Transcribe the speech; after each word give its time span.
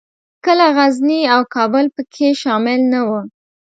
کله 0.45 0.65
غزني 0.77 1.21
او 1.33 1.41
کابل 1.55 1.85
پکښې 1.95 2.29
شامل 2.41 2.79
نه 2.93 2.99
وو. 3.07 3.21